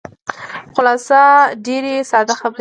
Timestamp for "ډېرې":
1.65-1.95